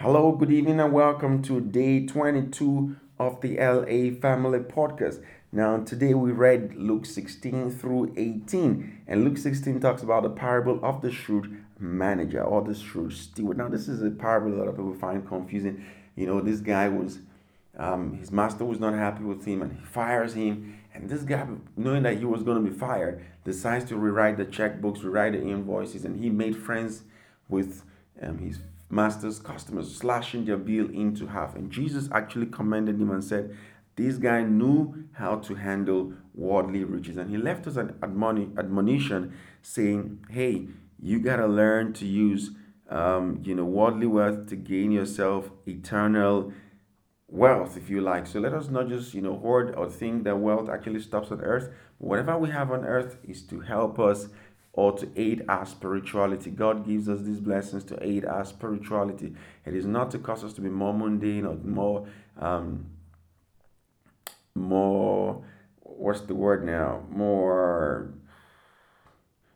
[0.00, 5.20] Hello, good evening, and welcome to day 22 of the LA Family Podcast.
[5.50, 10.78] Now, today we read Luke 16 through 18, and Luke 16 talks about the parable
[10.84, 13.58] of the shrewd manager or the shrewd steward.
[13.58, 15.84] Now, this is a parable a lot of people find confusing.
[16.14, 17.18] You know, this guy was,
[17.76, 20.78] um, his master was not happy with him and he fires him.
[20.94, 21.44] And this guy,
[21.76, 25.42] knowing that he was going to be fired, decides to rewrite the checkbooks, rewrite the
[25.42, 27.02] invoices, and he made friends
[27.48, 27.82] with
[28.22, 31.54] um, his master's customers, slashing their bill into half.
[31.54, 33.56] And Jesus actually commended him and said,
[33.96, 37.16] This guy knew how to handle worldly riches.
[37.16, 40.68] And he left us an admonition saying, Hey,
[41.00, 42.50] you got to learn to use
[42.88, 46.52] um, you know, worldly wealth to gain yourself eternal
[47.28, 48.26] wealth, if you like.
[48.26, 51.40] So let us not just, you know, hoard or think that wealth actually stops on
[51.42, 51.70] earth.
[51.98, 54.28] Whatever we have on earth is to help us
[54.78, 56.50] or to aid our spirituality.
[56.50, 59.34] God gives us these blessings to aid our spirituality.
[59.66, 62.06] It is not to cause us to be more mundane or more,
[62.38, 62.86] um,
[64.54, 65.42] more,
[65.80, 67.02] what's the word now?
[67.10, 68.14] More,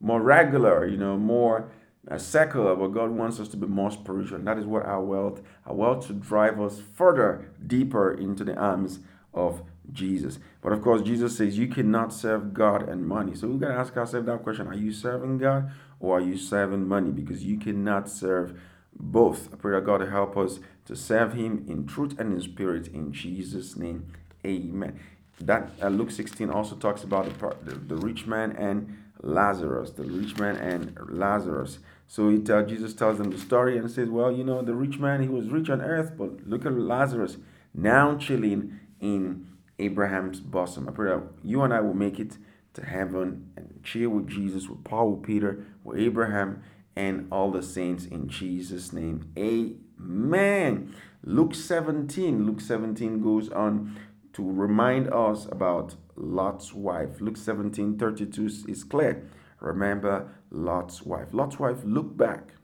[0.00, 1.70] more regular, you know, more
[2.10, 4.38] uh, secular, but God wants us to be more spiritual.
[4.38, 8.56] And that is what our wealth, our wealth to drive us further, deeper into the
[8.56, 8.98] arms
[9.32, 10.38] of Jesus.
[10.60, 13.34] But of course, Jesus says you cannot serve God and money.
[13.34, 16.36] So we've got to ask ourselves that question Are you serving God or are you
[16.36, 17.10] serving money?
[17.10, 18.58] Because you cannot serve
[18.98, 19.52] both.
[19.52, 22.88] I pray that God will help us to serve Him in truth and in spirit.
[22.88, 24.12] In Jesus' name,
[24.44, 25.00] amen.
[25.40, 30.04] That uh, Luke 16 also talks about the, the, the rich man and Lazarus, the
[30.04, 31.78] rich man and Lazarus.
[32.06, 34.98] So it, uh, Jesus tells them the story and says, Well, you know, the rich
[34.98, 37.38] man, he was rich on earth, but look at Lazarus
[37.74, 39.48] now chilling in
[39.78, 40.88] Abraham's bosom.
[40.88, 42.38] I pray that you and I will make it
[42.74, 46.62] to heaven and cheer with Jesus, with Paul, with Peter, with Abraham,
[46.96, 49.32] and all the saints in Jesus' name.
[49.36, 50.94] Amen.
[51.22, 52.46] Luke 17.
[52.46, 53.96] Luke 17 goes on
[54.32, 57.20] to remind us about Lot's wife.
[57.20, 59.28] Luke 17 32 is clear.
[59.60, 61.28] Remember Lot's wife.
[61.32, 62.54] Lot's wife looked back.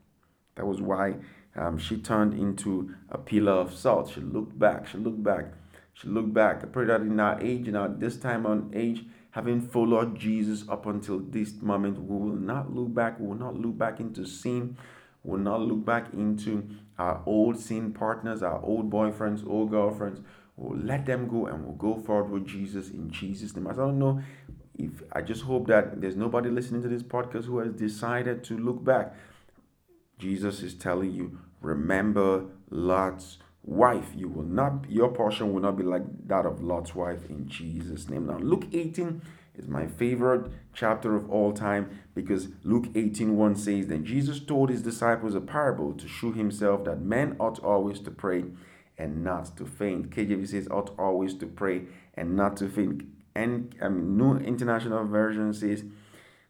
[0.57, 1.17] That was why
[1.57, 4.13] um, she turned into a pillar of salt.
[4.15, 4.87] She looked back.
[4.87, 5.47] She looked back
[5.95, 6.63] should look back.
[6.63, 10.65] I pray that in our age, in our this time on age, having followed Jesus
[10.69, 13.21] up until this moment, we will not look back.
[13.21, 14.77] We will not look back into sin.
[15.23, 16.69] We will not look back into
[16.99, 20.21] our old sin partners, our old boyfriends, old girlfriends.
[20.57, 23.67] We'll let them go and we'll go forward with Jesus in Jesus' name.
[23.67, 24.21] I don't know
[24.79, 28.59] if I just hope that there's nobody listening to this podcast who has decided to
[28.59, 29.15] look back.
[30.19, 33.39] Jesus is telling you, remember Lot's
[33.71, 34.11] wife.
[34.17, 38.09] You will not, your portion will not be like that of Lot's wife in Jesus'
[38.09, 38.27] name.
[38.27, 39.23] Now, Luke 18
[39.57, 44.71] is my favorite chapter of all time because Luke 18 1 says, Then Jesus told
[44.71, 48.45] his disciples a parable to show himself that men ought always to pray
[48.99, 50.11] and not to faint.
[50.11, 51.83] KJV says, ought always to pray
[52.15, 53.05] and not to faint.
[53.37, 55.85] And I mean, New International Version says,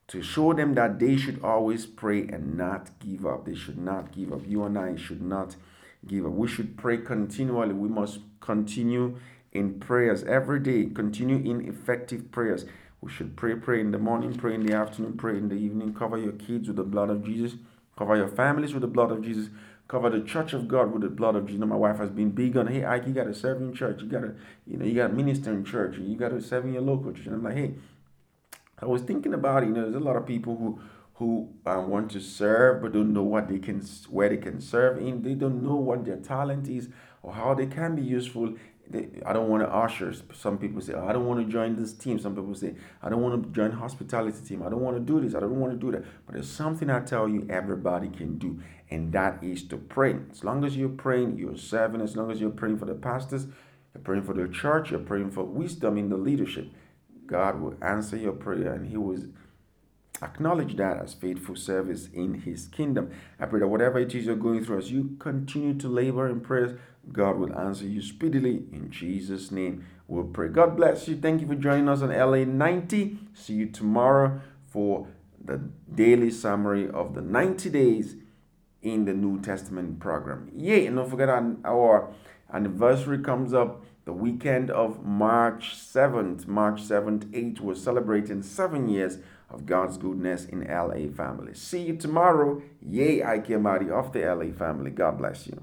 [0.09, 3.45] to show them that they should always pray and not give up.
[3.45, 4.41] They should not give up.
[4.45, 5.55] You and I should not
[6.07, 6.31] giver.
[6.31, 7.75] We should pray continually.
[7.75, 9.19] We must continue
[9.53, 12.65] in prayers every day, continue in effective prayers.
[13.01, 15.95] We should pray, pray in the morning, pray in the afternoon, pray in the evening.
[15.95, 17.55] Cover your kids with the blood of Jesus.
[17.97, 19.49] Cover your families with the blood of Jesus.
[19.89, 21.65] Cover the church of God with the blood of Jesus.
[21.65, 24.03] My wife has been big on, hey, Ike, you got to serve in church.
[24.03, 24.35] You got to,
[24.67, 25.97] you know, you got to minister in church.
[25.99, 27.27] You got to serve in your local church.
[27.27, 27.75] And I'm like, hey,
[28.79, 30.81] I was thinking about, you know, there's a lot of people who
[31.21, 34.97] who um, want to serve but don't know what they can where they can serve
[34.97, 35.23] in.
[35.23, 36.89] They don't know what their talent is
[37.23, 38.55] or how they can be useful.
[38.89, 41.77] They, i don't want to usher some people say oh, i don't want to join
[41.77, 42.19] this team.
[42.19, 44.63] Some people say i don't want to join hospitality team.
[44.63, 45.35] I don't want to do this.
[45.35, 46.05] I don't want to do that.
[46.25, 48.59] But there's something i tell you everybody can do
[48.91, 50.17] and that is to pray.
[50.33, 52.01] As long as you're praying you're serving.
[52.01, 53.47] As long as you're praying for the pastors
[53.93, 56.67] you're praying for the church you're praying for wisdom in the leadership
[57.27, 59.19] god will answer your prayer and he will
[60.23, 63.11] Acknowledge that as faithful service in His kingdom.
[63.39, 66.41] I pray that whatever it is you're going through, as you continue to labor in
[66.41, 66.79] prayers,
[67.13, 68.65] God will answer you speedily.
[68.73, 70.49] In Jesus' name, we'll pray.
[70.49, 71.17] God bless you.
[71.17, 73.19] Thank you for joining us on LA 90.
[73.35, 75.09] See you tomorrow for
[75.43, 75.61] the
[75.95, 78.17] daily summary of the 90 days
[78.83, 80.51] in the New Testament program.
[80.55, 80.87] Yay!
[80.87, 82.13] And don't forget our
[82.53, 86.49] anniversary comes up the weekend of March 7th.
[86.49, 89.19] March 7th, 8, we're celebrating seven years
[89.49, 91.55] of God's goodness in LA family.
[91.55, 92.61] See you tomorrow.
[92.85, 94.91] Yay, Ike Amadi of the LA family.
[94.91, 95.63] God bless you.